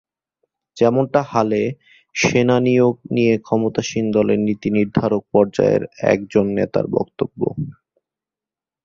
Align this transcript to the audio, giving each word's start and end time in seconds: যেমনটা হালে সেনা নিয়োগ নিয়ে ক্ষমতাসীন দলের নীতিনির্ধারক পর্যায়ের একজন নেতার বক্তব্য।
যেমনটা 0.77 1.21
হালে 1.31 1.61
সেনা 2.15 2.57
নিয়োগ 2.59 2.95
নিয়ে 3.15 3.33
ক্ষমতাসীন 3.39 4.05
দলের 4.11 4.39
নীতিনির্ধারক 4.47 5.23
পর্যায়ের 5.33 5.83
একজন 6.13 6.45
নেতার 6.57 6.85
বক্তব্য। 6.95 7.39